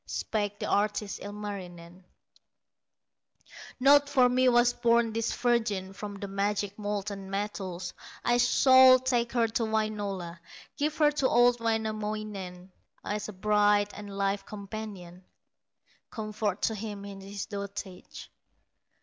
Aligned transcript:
Spake 0.07 0.57
the 0.57 0.65
artist, 0.65 1.19
Ilmarinen: 1.21 2.03
"Not 3.79 4.09
for 4.09 4.27
me 4.29 4.49
was 4.49 4.73
born 4.73 5.13
this 5.13 5.31
virgin 5.31 5.93
From 5.93 6.15
the 6.15 6.27
magic 6.27 6.75
molten 6.79 7.29
metals; 7.29 7.93
I 8.25 8.37
shall 8.39 8.97
take 8.97 9.33
her 9.33 9.47
to 9.49 9.61
Wainola, 9.61 10.39
Give 10.75 10.97
her 10.97 11.11
to 11.11 11.29
old 11.29 11.59
Wainamoinen, 11.59 12.71
As 13.03 13.29
a 13.29 13.33
bride 13.33 13.93
and 13.93 14.17
life 14.17 14.43
companion, 14.43 15.23
Comfort 16.09 16.63
to 16.63 16.73
him 16.73 17.05
in 17.05 17.21
his 17.21 17.45
dotage." 17.45 18.31